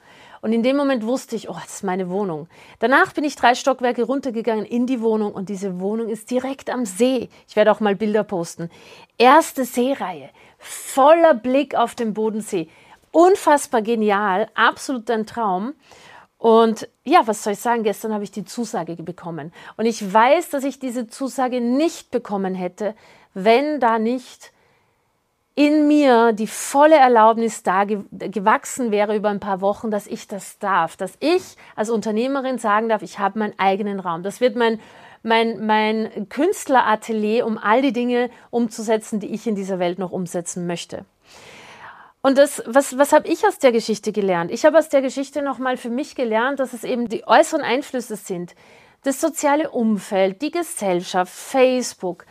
Und 0.48 0.54
in 0.54 0.64
dem 0.64 0.78
Moment 0.78 1.06
wusste 1.06 1.36
ich, 1.36 1.50
oh, 1.50 1.58
das 1.62 1.74
ist 1.74 1.84
meine 1.84 2.10
Wohnung. 2.10 2.48
Danach 2.80 3.12
bin 3.12 3.26
ich 3.26 3.36
drei 3.36 3.54
Stockwerke 3.54 4.04
runtergegangen 4.04 4.64
in 4.64 4.88
die 4.88 5.02
Wohnung 5.02 5.34
und 5.34 5.50
diese 5.50 5.82
Wohnung 5.82 6.08
ist 6.08 6.32
direkt 6.32 6.70
am 6.70 6.86
See. 6.86 7.28
Ich 7.50 7.58
werde 7.58 7.70
auch 7.70 7.82
mal 7.82 7.98
Bilder 7.98 8.24
posten. 8.24 8.70
Erste 9.18 9.66
Seereihe, 9.66 10.30
voller 10.58 11.34
Blick 11.34 11.76
auf 11.76 11.96
den 11.96 12.14
Bodensee. 12.14 12.70
Unfassbar 13.12 13.82
genial, 13.82 14.48
absolut 14.54 15.12
ein 15.12 15.26
Traum. 15.26 15.74
Und 16.38 16.88
ja, 17.04 17.24
was 17.26 17.44
soll 17.44 17.52
ich 17.52 17.60
sagen? 17.60 17.84
Gestern 17.84 18.14
habe 18.14 18.24
ich 18.24 18.32
die 18.32 18.46
Zusage 18.46 18.96
bekommen. 18.96 19.52
Und 19.76 19.86
ich 19.86 20.14
weiß, 20.14 20.50
dass 20.50 20.64
ich 20.64 20.80
diese 20.80 21.08
Zusage 21.08 21.60
nicht 21.60 22.10
bekommen 22.10 22.56
hätte, 22.56 22.96
wenn 23.34 23.82
da 23.82 24.00
nicht 24.00 24.54
in 25.58 25.88
mir 25.88 26.34
die 26.34 26.46
volle 26.46 26.98
Erlaubnis 26.98 27.64
da 27.64 27.84
gewachsen 27.84 28.92
wäre 28.92 29.16
über 29.16 29.30
ein 29.30 29.40
paar 29.40 29.60
Wochen, 29.60 29.90
dass 29.90 30.06
ich 30.06 30.28
das 30.28 30.60
darf, 30.60 30.98
dass 30.98 31.14
ich 31.20 31.56
als 31.76 31.90
Unternehmerin 31.90 32.60
sagen 32.60 32.90
darf, 32.90 33.02
ich 33.02 33.18
habe 33.18 33.40
meinen 33.40 33.58
eigenen 33.58 34.00
Raum. 34.00 34.22
Das 34.22 34.40
wird 34.40 34.56
mein, 34.56 34.80
mein, 35.24 35.66
mein 35.66 36.30
Künstleratelier, 36.30 37.44
um 37.44 37.58
all 37.58 37.82
die 37.82 37.92
Dinge 37.92 38.30
umzusetzen, 38.52 39.20
die 39.20 39.34
ich 39.34 39.48
in 39.48 39.56
dieser 39.56 39.80
Welt 39.80 39.98
noch 39.98 40.12
umsetzen 40.12 40.68
möchte. 40.68 41.06
Und 42.22 42.38
das, 42.38 42.62
was, 42.68 42.96
was 43.00 43.12
habe 43.12 43.28
ich 43.28 43.48
aus 43.48 43.58
der 43.58 43.72
Geschichte 43.72 44.12
gelernt? 44.12 44.52
Ich 44.52 44.64
habe 44.64 44.78
aus 44.78 44.90
der 44.90 45.02
Geschichte 45.02 45.42
nochmal 45.42 45.78
für 45.78 45.90
mich 45.90 46.14
gelernt, 46.14 46.60
dass 46.60 46.74
es 46.74 46.84
eben 46.84 47.10
die 47.10 47.26
äußeren 47.26 47.64
Einflüsse 47.64 48.16
sind. 48.16 48.54
Das 49.02 49.20
soziale 49.20 49.72
Umfeld, 49.72 50.40
die 50.44 50.52
Gesellschaft, 50.52 51.34
Facebook, 51.34 52.28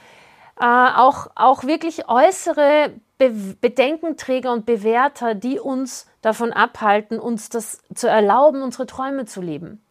äh, 0.60 0.64
auch, 0.64 1.26
auch 1.34 1.64
wirklich 1.64 2.08
äußere 2.08 2.92
Be 3.18 3.30
Bedenkenträger 3.60 4.52
und 4.52 4.66
Bewerter, 4.66 5.34
die 5.34 5.58
uns 5.58 6.06
davon 6.20 6.52
abhalten, 6.52 7.18
uns 7.18 7.48
das 7.48 7.80
zu 7.94 8.08
erlauben, 8.08 8.62
unsere 8.62 8.86
Träume 8.86 9.24
zu 9.24 9.40
leben. 9.40 9.82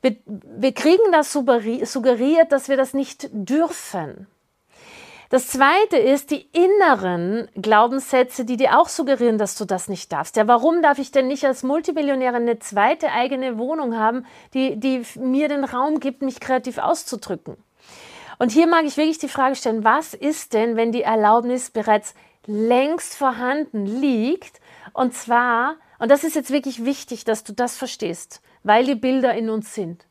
Wir, 0.00 0.16
wir 0.26 0.72
kriegen 0.72 1.12
das 1.12 1.32
suggeriert, 1.32 2.52
dass 2.52 2.68
wir 2.68 2.76
das 2.76 2.94
nicht 2.94 3.28
dürfen. 3.32 4.26
Das 5.32 5.48
zweite 5.48 5.96
ist 5.96 6.30
die 6.30 6.46
inneren 6.52 7.48
Glaubenssätze, 7.54 8.44
die 8.44 8.58
dir 8.58 8.78
auch 8.78 8.90
suggerieren, 8.90 9.38
dass 9.38 9.56
du 9.56 9.64
das 9.64 9.88
nicht 9.88 10.12
darfst. 10.12 10.36
Ja, 10.36 10.46
warum 10.46 10.82
darf 10.82 10.98
ich 10.98 11.10
denn 11.10 11.26
nicht 11.26 11.46
als 11.46 11.62
Multimillionärin 11.62 12.42
eine 12.42 12.58
zweite 12.58 13.10
eigene 13.10 13.56
Wohnung 13.56 13.96
haben, 13.96 14.26
die, 14.52 14.78
die 14.78 15.02
mir 15.18 15.48
den 15.48 15.64
Raum 15.64 16.00
gibt, 16.00 16.20
mich 16.20 16.38
kreativ 16.38 16.76
auszudrücken? 16.76 17.56
Und 18.38 18.52
hier 18.52 18.66
mag 18.66 18.84
ich 18.84 18.98
wirklich 18.98 19.16
die 19.16 19.28
Frage 19.28 19.56
stellen, 19.56 19.84
was 19.84 20.12
ist 20.12 20.52
denn, 20.52 20.76
wenn 20.76 20.92
die 20.92 21.02
Erlaubnis 21.02 21.70
bereits 21.70 22.14
längst 22.46 23.14
vorhanden 23.14 23.86
liegt? 23.86 24.60
Und 24.92 25.14
zwar, 25.14 25.76
und 25.98 26.10
das 26.10 26.24
ist 26.24 26.34
jetzt 26.34 26.50
wirklich 26.50 26.84
wichtig, 26.84 27.24
dass 27.24 27.44
du 27.44 27.52
das 27.52 27.76
verstehst, 27.76 28.42
weil 28.62 28.84
die 28.84 28.94
Bilder 28.94 29.34
in 29.34 29.50
uns 29.50 29.74
sind. 29.74 30.06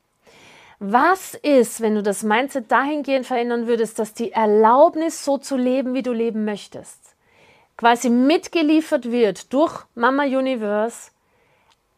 Was 0.79 1.35
ist, 1.35 1.81
wenn 1.81 1.93
du 1.93 2.01
das 2.01 2.23
Mindset 2.23 2.71
dahingehend 2.71 3.27
verändern 3.27 3.67
würdest, 3.67 3.99
dass 3.99 4.15
die 4.15 4.31
Erlaubnis, 4.31 5.23
so 5.23 5.37
zu 5.37 5.55
leben, 5.55 5.93
wie 5.93 6.01
du 6.01 6.11
leben 6.11 6.43
möchtest, 6.43 7.15
quasi 7.77 8.09
mitgeliefert 8.09 9.11
wird 9.11 9.53
durch 9.53 9.85
Mama 9.93 10.23
Universe, 10.23 11.11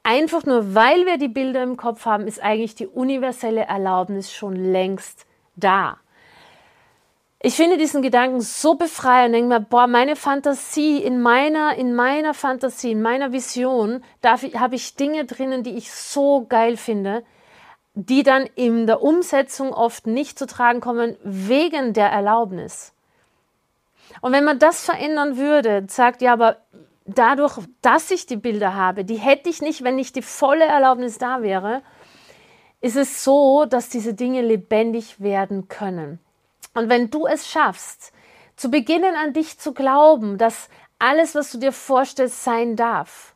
einfach 0.03 0.45
nur 0.45 0.75
weil 0.75 1.05
wir 1.05 1.17
die 1.17 1.29
Bilder 1.29 1.63
im 1.63 1.77
Kopf 1.77 2.05
haben, 2.05 2.27
ist 2.27 2.41
eigentlich 2.41 2.75
die 2.75 2.87
universelle 2.87 3.61
Erlaubnis 3.61 4.33
schon 4.33 4.55
längst 4.55 5.25
da. 5.55 5.97
Ich 7.45 7.55
finde 7.55 7.77
diesen 7.77 8.01
Gedanken 8.01 8.39
so 8.39 8.75
befreiend 8.75 9.35
denke 9.35 9.49
mir, 9.49 9.59
boah, 9.59 9.85
meine 9.85 10.15
Fantasie, 10.15 11.03
in 11.03 11.21
meiner, 11.21 11.75
in 11.75 11.93
meiner 11.93 12.33
Fantasie, 12.33 12.91
in 12.91 13.01
meiner 13.01 13.33
Vision, 13.33 14.01
habe 14.23 14.75
ich 14.75 14.95
Dinge 14.95 15.25
drinnen, 15.25 15.61
die 15.61 15.75
ich 15.75 15.91
so 15.91 16.45
geil 16.47 16.77
finde, 16.77 17.21
die 17.95 18.23
dann 18.23 18.45
in 18.55 18.87
der 18.87 19.01
Umsetzung 19.01 19.73
oft 19.73 20.07
nicht 20.07 20.39
zu 20.39 20.47
tragen 20.47 20.79
kommen 20.79 21.17
wegen 21.21 21.91
der 21.91 22.07
Erlaubnis. 22.07 22.93
Und 24.21 24.31
wenn 24.31 24.45
man 24.45 24.57
das 24.57 24.85
verändern 24.85 25.35
würde, 25.35 25.83
sagt 25.89 26.21
ja, 26.21 26.31
aber 26.31 26.59
dadurch, 27.03 27.57
dass 27.81 28.09
ich 28.09 28.25
die 28.25 28.37
Bilder 28.37 28.73
habe, 28.73 29.03
die 29.03 29.17
hätte 29.17 29.49
ich 29.49 29.61
nicht, 29.61 29.83
wenn 29.83 29.97
nicht 29.97 30.15
die 30.15 30.21
volle 30.21 30.63
Erlaubnis 30.63 31.17
da 31.17 31.41
wäre, 31.41 31.81
ist 32.79 32.95
es 32.95 33.25
so, 33.25 33.65
dass 33.65 33.89
diese 33.89 34.13
Dinge 34.13 34.41
lebendig 34.41 35.19
werden 35.19 35.67
können. 35.67 36.22
Und 36.73 36.89
wenn 36.89 37.09
du 37.09 37.27
es 37.27 37.49
schaffst, 37.49 38.11
zu 38.55 38.69
beginnen 38.69 39.15
an 39.15 39.33
dich 39.33 39.59
zu 39.59 39.73
glauben, 39.73 40.37
dass 40.37 40.69
alles, 40.99 41.35
was 41.35 41.51
du 41.51 41.57
dir 41.57 41.71
vorstellst, 41.71 42.43
sein 42.43 42.75
darf, 42.75 43.33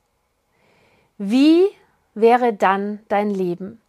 wie 1.17 1.67
wäre 2.13 2.53
dann 2.53 3.00
dein 3.10 3.29
Leben? 3.29 3.82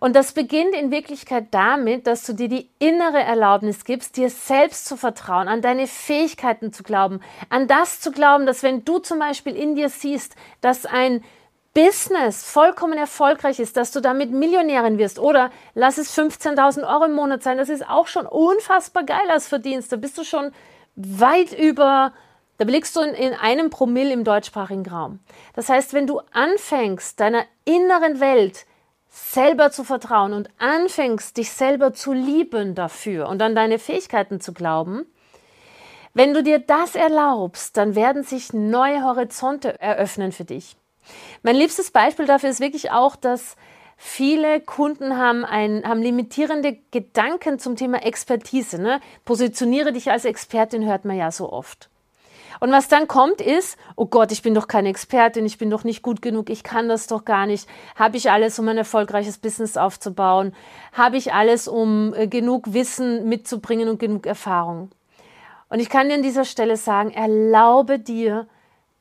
Und 0.00 0.16
das 0.16 0.32
beginnt 0.32 0.74
in 0.74 0.90
Wirklichkeit 0.90 1.46
damit, 1.52 2.06
dass 2.06 2.26
du 2.26 2.32
dir 2.32 2.48
die 2.48 2.68
innere 2.78 3.22
Erlaubnis 3.22 3.84
gibst, 3.84 4.16
dir 4.16 4.28
selbst 4.28 4.86
zu 4.86 4.96
vertrauen, 4.96 5.46
an 5.46 5.62
deine 5.62 5.86
Fähigkeiten 5.86 6.72
zu 6.72 6.82
glauben, 6.82 7.20
an 7.48 7.68
das 7.68 8.00
zu 8.00 8.10
glauben, 8.10 8.46
dass 8.46 8.62
wenn 8.62 8.84
du 8.84 8.98
zum 8.98 9.20
Beispiel 9.20 9.54
in 9.54 9.76
dir 9.76 9.88
siehst, 9.88 10.34
dass 10.60 10.84
ein 10.84 11.22
Business 11.74 12.44
vollkommen 12.44 12.96
erfolgreich 12.96 13.58
ist, 13.58 13.76
dass 13.76 13.90
du 13.90 14.00
damit 14.00 14.30
Millionärin 14.30 14.96
wirst 14.96 15.18
oder 15.18 15.50
lass 15.74 15.98
es 15.98 16.16
15.000 16.16 16.88
Euro 16.88 17.06
im 17.06 17.12
Monat 17.14 17.42
sein, 17.42 17.58
das 17.58 17.68
ist 17.68 17.88
auch 17.88 18.06
schon 18.06 18.26
unfassbar 18.26 19.02
geil 19.02 19.28
als 19.28 19.48
Verdienst. 19.48 19.90
Da 19.90 19.96
bist 19.96 20.16
du 20.16 20.22
schon 20.22 20.52
weit 20.94 21.52
über, 21.52 22.12
da 22.58 22.64
blickst 22.64 22.94
du 22.94 23.00
in, 23.00 23.14
in 23.14 23.34
einem 23.34 23.70
Promille 23.70 24.12
im 24.12 24.22
deutschsprachigen 24.22 24.86
Raum. 24.86 25.18
Das 25.54 25.68
heißt, 25.68 25.94
wenn 25.94 26.06
du 26.06 26.20
anfängst, 26.32 27.18
deiner 27.18 27.44
inneren 27.64 28.20
Welt 28.20 28.66
selber 29.10 29.72
zu 29.72 29.82
vertrauen 29.82 30.32
und 30.32 30.50
anfängst, 30.58 31.36
dich 31.36 31.50
selber 31.50 31.92
zu 31.92 32.12
lieben 32.12 32.76
dafür 32.76 33.28
und 33.28 33.42
an 33.42 33.56
deine 33.56 33.80
Fähigkeiten 33.80 34.40
zu 34.40 34.52
glauben, 34.52 35.06
wenn 36.12 36.34
du 36.34 36.44
dir 36.44 36.60
das 36.60 36.94
erlaubst, 36.94 37.76
dann 37.76 37.96
werden 37.96 38.22
sich 38.22 38.52
neue 38.52 39.02
Horizonte 39.02 39.80
eröffnen 39.80 40.30
für 40.30 40.44
dich. 40.44 40.76
Mein 41.44 41.56
liebstes 41.56 41.90
Beispiel 41.90 42.24
dafür 42.24 42.48
ist 42.48 42.60
wirklich 42.60 42.90
auch, 42.90 43.16
dass 43.16 43.56
viele 43.98 44.62
Kunden 44.62 45.18
haben, 45.18 45.44
ein, 45.44 45.86
haben 45.86 46.00
limitierende 46.00 46.78
Gedanken 46.90 47.58
zum 47.58 47.76
Thema 47.76 48.02
Expertise. 48.02 48.80
Ne? 48.80 48.98
Positioniere 49.26 49.92
dich 49.92 50.10
als 50.10 50.24
Expertin, 50.24 50.86
hört 50.86 51.04
man 51.04 51.18
ja 51.18 51.30
so 51.30 51.52
oft. 51.52 51.90
Und 52.60 52.72
was 52.72 52.88
dann 52.88 53.08
kommt 53.08 53.42
ist, 53.42 53.76
oh 53.94 54.06
Gott, 54.06 54.32
ich 54.32 54.40
bin 54.40 54.54
doch 54.54 54.68
keine 54.68 54.88
Expertin, 54.88 55.44
ich 55.44 55.58
bin 55.58 55.68
doch 55.68 55.84
nicht 55.84 56.00
gut 56.00 56.22
genug, 56.22 56.48
ich 56.48 56.62
kann 56.62 56.88
das 56.88 57.08
doch 57.08 57.26
gar 57.26 57.44
nicht. 57.44 57.68
Habe 57.94 58.16
ich 58.16 58.30
alles, 58.30 58.58
um 58.58 58.66
ein 58.68 58.78
erfolgreiches 58.78 59.36
Business 59.36 59.76
aufzubauen? 59.76 60.54
Habe 60.94 61.18
ich 61.18 61.34
alles, 61.34 61.68
um 61.68 62.14
äh, 62.14 62.26
genug 62.26 62.72
Wissen 62.72 63.28
mitzubringen 63.28 63.90
und 63.90 63.98
genug 63.98 64.24
Erfahrung? 64.24 64.88
Und 65.68 65.80
ich 65.80 65.90
kann 65.90 66.08
dir 66.08 66.14
an 66.14 66.22
dieser 66.22 66.46
Stelle 66.46 66.78
sagen, 66.78 67.10
erlaube 67.10 67.98
dir, 67.98 68.46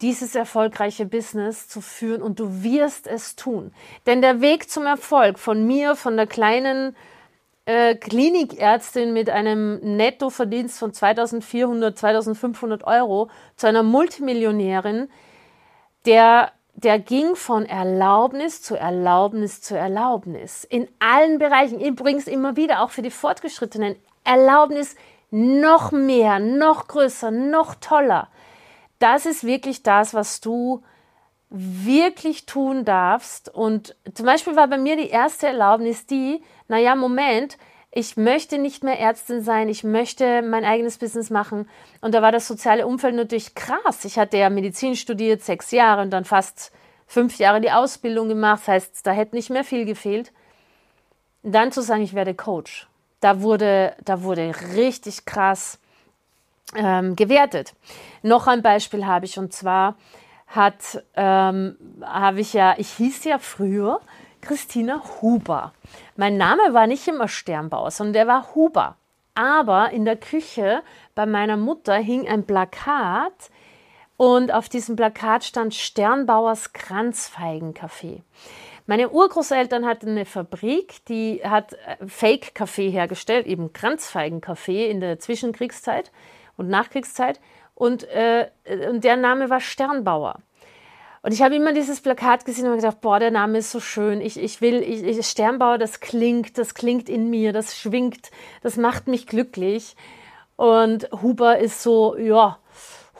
dieses 0.04 0.36
erfolgreiche 0.36 1.06
Business 1.06 1.68
zu 1.70 1.82
führen 1.82 2.22
und 2.22 2.40
du 2.40 2.62
wirst 2.62 3.08
es 3.08 3.36
tun. 3.36 3.74
Denn 4.06 4.22
der 4.22 4.42
Weg 4.42 4.70
zum 4.70 4.86
Erfolg 4.86 5.40
von 5.40 5.66
mir, 5.66 5.96
von 5.96 6.18
der 6.18 6.28
kleinen 6.28 6.96
äh, 7.66 7.96
Klinikärztin 7.96 9.14
mit 9.14 9.30
einem 9.30 9.80
Nettoverdienst 9.96 10.78
von 10.78 10.94
2400, 10.94 11.98
2500 11.98 12.84
Euro 12.84 13.30
zu 13.56 13.68
einer 13.68 13.84
Multimillionärin, 13.84 15.10
der, 16.06 16.52
der 16.76 17.00
ging 17.00 17.36
von 17.36 17.66
Erlaubnis 17.66 18.62
zu 18.62 18.76
Erlaubnis 18.76 19.62
zu 19.62 19.78
Erlaubnis. 19.78 20.66
In 20.66 20.90
allen 21.00 21.40
Bereichen, 21.40 21.80
übrigens 21.80 22.28
immer 22.28 22.58
wieder, 22.58 22.82
auch 22.82 22.90
für 22.90 23.02
die 23.02 23.10
Fortgeschrittenen, 23.10 23.96
Erlaubnis 24.26 24.98
noch 25.32 25.94
mehr, 25.94 26.40
noch 26.40 26.88
größer, 26.88 27.32
noch 27.32 27.76
toller. 27.76 28.28
Das 29.04 29.26
ist 29.26 29.44
wirklich 29.44 29.84
das, 29.84 30.14
was 30.14 30.40
du 30.40 30.82
wirklich 31.50 32.46
tun 32.46 32.86
darfst. 32.86 33.54
Und 33.54 33.98
zum 34.14 34.26
Beispiel 34.26 34.56
war 34.56 34.70
bei 34.70 34.78
mir 34.78 34.96
die 34.96 35.10
erste 35.10 35.48
Erlaubnis 35.48 36.06
die, 36.06 36.42
naja, 36.70 36.96
Moment, 36.96 37.58
ich 37.92 38.16
möchte 38.16 38.58
nicht 38.58 38.82
mehr 38.82 38.98
Ärztin 38.98 39.44
sein, 39.44 39.68
ich 39.68 39.84
möchte 39.84 40.42
mein 40.42 40.64
eigenes 40.64 41.00
Business 41.00 41.30
machen. 41.30 41.70
Und 42.00 42.16
da 42.16 42.22
war 42.22 42.32
das 42.32 42.48
soziale 42.48 42.88
Umfeld 42.88 43.16
natürlich 43.16 43.56
krass. 43.56 44.06
Ich 44.06 44.18
hatte 44.18 44.38
ja 44.38 44.50
Medizin 44.50 44.96
studiert, 44.96 45.44
sechs 45.44 45.72
Jahre 45.72 46.02
und 46.02 46.12
dann 46.12 46.24
fast 46.24 46.72
fünf 47.06 47.38
Jahre 47.40 47.60
die 47.60 47.72
Ausbildung 47.72 48.30
gemacht. 48.30 48.62
Das 48.62 48.68
heißt, 48.70 49.06
da 49.06 49.12
hätte 49.12 49.36
nicht 49.36 49.50
mehr 49.50 49.66
viel 49.66 49.84
gefehlt. 49.84 50.32
Dann 51.42 51.74
zu 51.74 51.82
sagen, 51.82 52.04
ich 52.04 52.14
werde 52.14 52.36
Coach. 52.36 52.88
Da 53.20 53.42
wurde, 53.42 53.98
da 54.06 54.24
wurde 54.24 54.54
richtig 54.78 55.26
krass 55.26 55.78
ähm, 56.76 57.16
gewertet. 57.16 57.74
Noch 58.22 58.48
ein 58.48 58.62
Beispiel 58.62 59.06
habe 59.06 59.26
ich 59.26 59.38
und 59.38 59.54
zwar 59.54 59.96
hat, 60.48 61.04
ähm, 61.16 61.78
habe 62.02 62.42
ich 62.42 62.54
ja, 62.54 62.76
ich 62.78 62.90
hieß 62.92 63.24
ja 63.24 63.40
früher 63.40 64.02
Christina 64.42 65.02
Huber. 65.22 65.74
Mein 66.16 66.38
Name 66.38 66.74
war 66.74 66.86
nicht 66.86 67.08
immer 67.08 67.28
Sternbauer, 67.28 67.92
sondern 67.92 68.14
der 68.14 68.28
war 68.28 68.56
Huber. 68.56 68.98
Aber 69.36 69.92
in 69.92 70.06
der 70.06 70.18
Küche 70.18 70.84
bei 71.16 71.26
meiner 71.26 71.58
Mutter 71.58 71.96
hing 71.96 72.28
ein 72.28 72.46
Plakat 72.46 73.50
und 74.18 74.54
auf 74.54 74.70
diesem 74.70 74.96
Plakat 74.96 75.44
stand 75.44 75.74
Sternbauers 75.74 76.74
Kranzfeigenkaffee. 76.74 78.22
Meine 78.86 79.10
Urgroßeltern 79.10 79.86
hatten 79.86 80.10
eine 80.10 80.26
Fabrik, 80.26 81.06
die 81.06 81.42
hat 81.44 81.74
äh, 81.74 82.06
Fake-Kaffee 82.06 82.90
hergestellt, 82.90 83.48
eben 83.48 83.72
Kranzfeigenkaffee 83.72 84.90
in 84.90 85.00
der 85.00 85.20
Zwischenkriegszeit 85.20 86.12
und 86.58 86.70
Nachkriegszeit. 86.70 87.40
Und, 87.76 88.04
äh, 88.10 88.50
und 88.90 89.04
der 89.04 89.18
Name 89.18 89.50
war 89.50 89.60
Sternbauer. 89.60 90.40
Und 91.24 91.32
ich 91.34 91.42
habe 91.42 91.56
immer 91.56 91.74
dieses 91.74 92.02
Plakat 92.02 92.44
gesehen 92.44 92.68
und 92.68 92.76
gedacht, 92.76 93.00
boah, 93.00 93.18
der 93.18 93.32
Name 93.32 93.60
ist 93.60 93.72
so 93.72 93.80
schön. 93.80 94.20
Ich, 94.20 94.38
ich 94.38 94.60
will, 94.60 94.82
ich, 94.82 95.04
ich, 95.04 95.26
Sternbauer, 95.26 95.78
das 95.78 96.02
klingt, 96.02 96.58
das 96.58 96.74
klingt 96.74 97.08
in 97.08 97.30
mir, 97.30 97.54
das 97.54 97.78
schwingt, 97.78 98.30
das 98.62 98.76
macht 98.76 99.08
mich 99.08 99.26
glücklich. 99.26 99.96
Und 100.58 101.10
Huber 101.22 101.60
ist 101.60 101.82
so, 101.82 102.18
ja, 102.18 102.60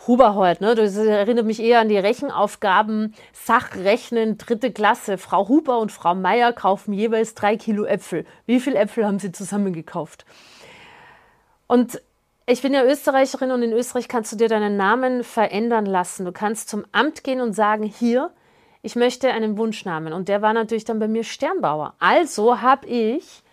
Huber 0.06 0.36
heute, 0.36 0.64
ne? 0.64 0.76
Das 0.76 0.98
erinnert 0.98 1.46
mich 1.46 1.62
eher 1.62 1.80
an 1.80 1.88
die 1.88 1.98
Rechenaufgaben 1.98 3.14
Sachrechnen, 3.32 4.38
dritte 4.38 4.72
Klasse. 4.72 5.18
Frau 5.18 5.48
Huber 5.48 5.80
und 5.80 5.92
Frau 5.92 6.14
Meier 6.14 6.52
kaufen 6.52 6.94
jeweils 6.94 7.36
drei 7.36 7.56
Kilo 7.56 7.86
Äpfel. 7.86 8.26
Wie 8.46 8.60
viele 8.60 8.80
Äpfel 8.80 9.06
haben 9.06 9.20
sie 9.20 9.32
zusammen 9.32 9.72
gekauft? 9.72 10.26
Und 11.68 12.02
ich 12.46 12.62
bin 12.62 12.74
ja 12.74 12.84
Österreicherin 12.84 13.52
und 13.52 13.64
in 13.64 13.72
Österreich 13.72 14.08
kannst 14.08 14.32
du 14.32 14.36
dir 14.36 14.50
deinen 14.50 14.76
Namen 14.76 15.24
verändern 15.24 15.86
lassen. 15.86 16.26
Du 16.26 16.32
kannst 16.32 16.70
zum 16.70 16.86
Amt 16.92 17.24
gehen 17.24 17.40
und 17.40 17.54
sagen, 17.54 17.84
hier, 17.84 18.32
ich 18.82 18.96
möchte 18.96 19.32
einen 19.32 19.58
Wunschnamen. 19.58 20.12
Und 20.12 20.28
der 20.28 20.42
war 20.42 20.54
natürlich 20.54 20.84
dann 20.84 21.00
bei 21.00 21.08
mir 21.08 21.24
Sternbauer. 21.24 21.96
Also 22.00 22.62
habe 22.62 22.86
ich 22.88 23.44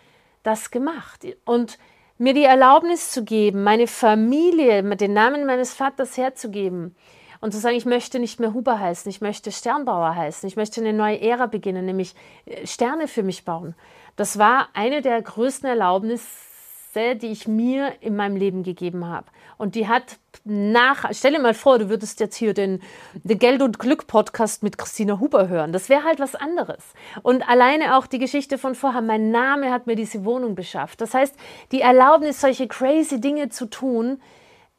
das 0.43 0.71
gemacht. 0.71 1.25
Und 1.45 1.77
mir 2.17 2.33
die 2.33 2.43
Erlaubnis 2.43 3.11
zu 3.11 3.23
geben, 3.23 3.63
meine 3.63 3.87
Familie 3.87 4.83
mit 4.83 5.01
den 5.01 5.13
Namen 5.13 5.45
meines 5.45 5.73
Vaters 5.73 6.17
herzugeben 6.17 6.95
und 7.39 7.51
zu 7.51 7.59
sagen, 7.59 7.75
ich 7.75 7.85
möchte 7.85 8.19
nicht 8.19 8.39
mehr 8.39 8.53
Huber 8.53 8.79
heißen, 8.79 9.09
ich 9.09 9.21
möchte 9.21 9.51
Sternbauer 9.51 10.15
heißen, 10.15 10.47
ich 10.47 10.55
möchte 10.55 10.81
eine 10.81 10.93
neue 10.93 11.19
Ära 11.19 11.47
beginnen, 11.47 11.85
nämlich 11.85 12.13
äh, 12.45 12.67
Sterne 12.67 13.07
für 13.07 13.23
mich 13.23 13.43
bauen. 13.43 13.73
Das 14.17 14.37
war 14.37 14.67
eine 14.73 15.01
der 15.01 15.19
größten 15.21 15.67
Erlaubnisse, 15.67 16.50
die 16.95 17.31
ich 17.31 17.47
mir 17.47 17.93
in 18.01 18.15
meinem 18.15 18.35
Leben 18.35 18.63
gegeben 18.63 19.05
habe. 19.05 19.27
Und 19.57 19.75
die 19.75 19.87
hat 19.87 20.17
nach, 20.43 21.05
stell 21.11 21.33
dir 21.33 21.39
mal 21.39 21.53
vor, 21.53 21.77
du 21.79 21.89
würdest 21.89 22.19
jetzt 22.19 22.35
hier 22.35 22.53
den, 22.53 22.81
den 23.13 23.37
Geld 23.37 23.61
und 23.61 23.79
Glück 23.79 24.07
Podcast 24.07 24.63
mit 24.63 24.77
Christina 24.77 25.19
Huber 25.19 25.47
hören. 25.47 25.71
Das 25.71 25.89
wäre 25.89 26.03
halt 26.03 26.19
was 26.19 26.35
anderes. 26.35 26.83
Und 27.21 27.47
alleine 27.47 27.97
auch 27.97 28.07
die 28.07 28.19
Geschichte 28.19 28.57
von 28.57 28.75
vorher, 28.75 29.01
mein 29.01 29.31
Name 29.31 29.71
hat 29.71 29.87
mir 29.87 29.95
diese 29.95 30.25
Wohnung 30.25 30.55
beschafft. 30.55 31.01
Das 31.01 31.13
heißt, 31.13 31.35
die 31.71 31.81
Erlaubnis, 31.81 32.41
solche 32.41 32.67
crazy 32.67 33.21
Dinge 33.21 33.49
zu 33.49 33.67
tun, 33.67 34.19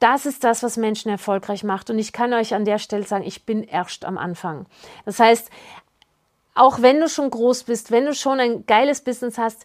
das 0.00 0.26
ist 0.26 0.42
das, 0.42 0.64
was 0.64 0.76
Menschen 0.76 1.10
erfolgreich 1.10 1.62
macht. 1.62 1.88
Und 1.88 1.98
ich 1.98 2.12
kann 2.12 2.32
euch 2.32 2.54
an 2.54 2.64
der 2.64 2.78
Stelle 2.78 3.04
sagen, 3.04 3.24
ich 3.24 3.46
bin 3.46 3.62
erst 3.62 4.04
am 4.04 4.18
Anfang. 4.18 4.66
Das 5.04 5.20
heißt, 5.20 5.48
auch 6.54 6.82
wenn 6.82 7.00
du 7.00 7.08
schon 7.08 7.30
groß 7.30 7.64
bist, 7.64 7.90
wenn 7.92 8.06
du 8.06 8.14
schon 8.14 8.40
ein 8.40 8.66
geiles 8.66 9.02
Business 9.02 9.38
hast, 9.38 9.64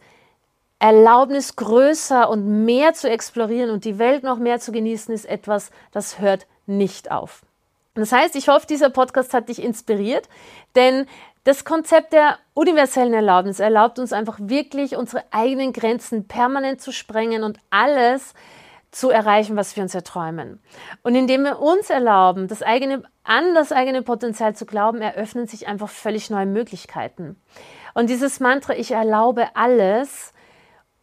Erlaubnis 0.80 1.56
größer 1.56 2.30
und 2.30 2.66
mehr 2.66 2.94
zu 2.94 3.10
explorieren 3.10 3.72
und 3.72 3.86
die 3.86 3.98
Welt 3.98 4.24
noch 4.24 4.38
mehr 4.38 4.60
zu 4.60 4.72
genießen, 4.72 5.14
ist 5.14 5.26
etwas, 5.26 5.72
das 5.92 6.20
hört 6.20 6.46
nicht 6.66 7.12
auf. 7.12 7.42
Das 7.96 8.12
heißt, 8.12 8.36
ich 8.36 8.48
hoffe, 8.48 8.68
dieser 8.68 8.92
Podcast 8.92 9.34
hat 9.34 9.50
dich 9.50 9.62
inspiriert, 9.62 10.30
denn 10.76 11.08
das 11.46 11.66
Konzept 11.66 12.14
der 12.14 12.38
universellen 12.54 13.14
Erlaubnis 13.14 13.60
erlaubt 13.60 13.98
uns 13.98 14.14
einfach 14.14 14.38
wirklich, 14.40 14.96
unsere 14.98 15.24
eigenen 15.32 15.74
Grenzen 15.74 16.28
permanent 16.28 16.82
zu 16.82 16.92
sprengen 16.92 17.44
und 17.44 17.58
alles 17.70 18.34
zu 18.92 19.10
erreichen, 19.10 19.56
was 19.56 19.76
wir 19.76 19.84
uns 19.84 19.96
erträumen. 19.96 20.60
Und 21.04 21.16
indem 21.16 21.44
wir 21.44 21.60
uns 21.60 21.90
erlauben, 21.90 22.48
das 22.48 22.62
eigene, 22.62 23.04
an 23.24 23.56
das 23.56 23.72
eigene 23.72 24.02
Potenzial 24.02 24.56
zu 24.56 24.66
glauben, 24.66 25.02
eröffnen 25.02 25.48
sich 25.48 25.68
einfach 25.68 25.90
völlig 25.90 26.30
neue 26.30 26.46
Möglichkeiten. 26.46 27.42
Und 27.94 28.10
dieses 28.10 28.40
Mantra, 28.40 28.74
ich 28.74 28.92
erlaube 28.92 29.56
alles, 29.56 30.34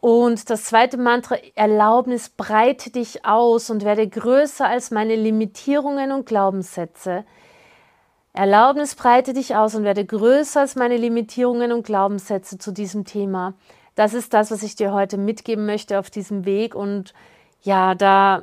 und 0.05 0.51
das 0.51 0.65
zweite 0.65 0.99
Mantra, 0.99 1.39
Erlaubnis, 1.55 2.29
breite 2.29 2.91
dich 2.91 3.25
aus 3.25 3.71
und 3.71 3.87
werde 3.87 4.07
größer 4.07 4.67
als 4.67 4.91
meine 4.91 5.17
Limitierungen 5.17 6.13
und 6.13 6.27
Glaubenssätze. 6.27 7.25
Erlaubnis, 8.35 8.97
breite 8.97 9.33
dich 9.33 9.57
aus 9.57 9.75
und 9.75 9.83
werde 9.83 10.05
größer 10.05 10.61
als 10.61 10.77
meine 10.77 10.99
Limitierungen 10.99 11.73
und 11.73 11.87
Glaubenssätze 11.87 12.59
zu 12.59 12.71
diesem 12.71 13.07
Thema. 13.07 13.55
Das 13.95 14.13
ist 14.13 14.35
das, 14.35 14.51
was 14.51 14.63
ich 14.63 14.77
dir 14.77 14.93
heute 14.93 15.17
mitgeben 15.17 15.65
möchte 15.65 15.99
auf 15.99 16.11
diesem 16.11 16.45
Weg. 16.45 16.75
Und 16.75 17.15
ja, 17.63 17.95
da 17.95 18.43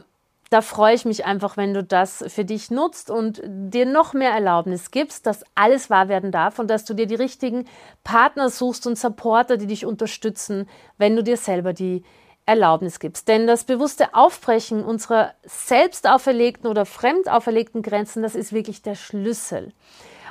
da 0.51 0.61
freue 0.61 0.93
ich 0.93 1.05
mich 1.05 1.23
einfach, 1.23 1.55
wenn 1.55 1.73
du 1.73 1.81
das 1.81 2.25
für 2.27 2.43
dich 2.43 2.71
nutzt 2.71 3.09
und 3.09 3.41
dir 3.45 3.85
noch 3.85 4.13
mehr 4.13 4.31
Erlaubnis 4.31 4.91
gibst, 4.91 5.25
dass 5.25 5.45
alles 5.55 5.89
wahr 5.89 6.09
werden 6.09 6.33
darf 6.33 6.59
und 6.59 6.69
dass 6.69 6.83
du 6.83 6.93
dir 6.93 7.07
die 7.07 7.15
richtigen 7.15 7.65
Partner 8.03 8.49
suchst 8.49 8.85
und 8.85 8.99
Supporter, 8.99 9.55
die 9.55 9.65
dich 9.65 9.85
unterstützen, 9.85 10.67
wenn 10.97 11.15
du 11.15 11.23
dir 11.23 11.37
selber 11.37 11.71
die 11.71 12.03
Erlaubnis 12.45 12.99
gibst. 12.99 13.29
Denn 13.29 13.47
das 13.47 13.63
bewusste 13.63 14.13
Aufbrechen 14.13 14.83
unserer 14.83 15.33
selbst 15.43 16.05
auferlegten 16.05 16.69
oder 16.69 16.85
fremd 16.85 17.29
auferlegten 17.29 17.81
Grenzen, 17.81 18.21
das 18.21 18.35
ist 18.35 18.51
wirklich 18.51 18.81
der 18.81 18.95
Schlüssel. 18.95 19.71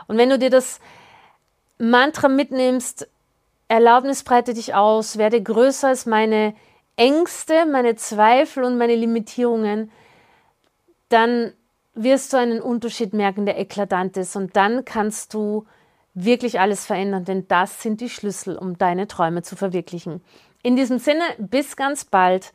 Und 0.06 0.18
wenn 0.18 0.28
du 0.28 0.38
dir 0.38 0.50
das 0.50 0.80
Mantra 1.78 2.28
mitnimmst, 2.28 3.08
Erlaubnis 3.68 4.22
breite 4.22 4.52
dich 4.52 4.74
aus, 4.74 5.16
werde 5.16 5.42
größer 5.42 5.88
als 5.88 6.04
meine 6.04 6.54
Ängste, 6.96 7.64
meine 7.64 7.96
Zweifel 7.96 8.64
und 8.64 8.76
meine 8.76 8.96
Limitierungen, 8.96 9.90
dann 11.10 11.52
wirst 11.94 12.32
du 12.32 12.38
einen 12.38 12.60
Unterschied 12.60 13.12
merken, 13.12 13.46
der 13.46 13.58
eklatant 13.58 14.16
ist. 14.16 14.36
Und 14.36 14.56
dann 14.56 14.84
kannst 14.84 15.34
du 15.34 15.66
wirklich 16.14 16.58
alles 16.58 16.86
verändern, 16.86 17.24
denn 17.24 17.46
das 17.48 17.82
sind 17.82 18.00
die 18.00 18.08
Schlüssel, 18.08 18.56
um 18.56 18.78
deine 18.78 19.06
Träume 19.06 19.42
zu 19.42 19.56
verwirklichen. 19.56 20.22
In 20.62 20.76
diesem 20.76 20.98
Sinne, 20.98 21.24
bis 21.38 21.76
ganz 21.76 22.04
bald, 22.04 22.52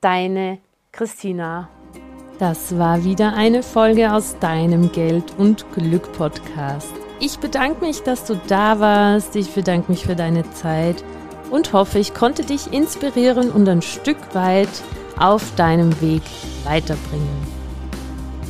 deine 0.00 0.58
Christina. 0.92 1.68
Das 2.38 2.78
war 2.78 3.04
wieder 3.04 3.34
eine 3.34 3.62
Folge 3.62 4.12
aus 4.12 4.38
deinem 4.38 4.92
Geld 4.92 5.24
und 5.38 5.70
Glück 5.72 6.12
Podcast. 6.12 6.92
Ich 7.18 7.38
bedanke 7.38 7.84
mich, 7.84 8.02
dass 8.02 8.24
du 8.24 8.40
da 8.46 8.78
warst. 8.78 9.34
Ich 9.34 9.52
bedanke 9.52 9.90
mich 9.90 10.04
für 10.04 10.14
deine 10.14 10.48
Zeit 10.52 11.02
und 11.50 11.72
hoffe, 11.72 11.98
ich 11.98 12.14
konnte 12.14 12.44
dich 12.44 12.72
inspirieren 12.72 13.50
und 13.50 13.68
ein 13.68 13.82
Stück 13.82 14.34
weit 14.34 14.68
auf 15.18 15.52
deinem 15.56 16.00
Weg 16.00 16.22
weiterbringen. 16.64 17.57